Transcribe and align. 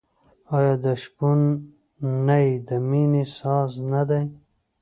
آیا 0.57 0.75
د 0.83 0.85
شپون 1.03 1.39
نی 2.27 2.47
د 2.67 2.69
مینې 2.89 3.23
ساز 3.37 3.71
نه 3.91 4.01
دی؟ 4.09 4.23